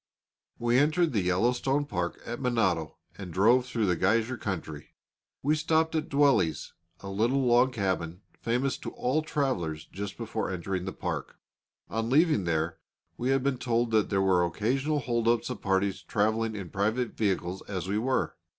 We 0.57 0.79
entered 0.79 1.13
the 1.13 1.21
Yellowstone 1.21 1.85
Park 1.85 2.19
at 2.25 2.39
Minado 2.39 2.95
and 3.19 3.31
drove 3.31 3.67
through 3.67 3.85
the 3.85 3.95
geyser 3.95 4.35
country. 4.35 4.95
We 5.43 5.53
stopped 5.55 5.93
at 5.93 6.09
Dwelly's, 6.09 6.73
a 7.01 7.09
little 7.11 7.41
log 7.45 7.73
cabin 7.73 8.23
famous 8.39 8.79
to 8.79 8.89
all 8.93 9.21
travellers, 9.21 9.85
just 9.85 10.17
before 10.17 10.49
entering 10.49 10.85
the 10.85 10.91
park. 10.91 11.37
On 11.87 12.09
leaving 12.09 12.45
there, 12.45 12.79
we 13.15 13.29
had 13.29 13.43
been 13.43 13.59
told 13.59 13.91
that 13.91 14.09
there 14.09 14.23
were 14.23 14.43
occasional 14.43 15.01
hold 15.01 15.27
ups 15.27 15.51
of 15.51 15.61
parties 15.61 16.01
travelling 16.01 16.55
in 16.55 16.71
private 16.71 17.11
vehicles, 17.15 17.61
as 17.67 17.87
we 17.87 17.99
were. 17.99 18.35